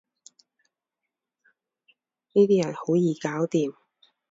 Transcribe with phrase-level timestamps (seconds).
[2.33, 3.75] 呢啲人好易搞掂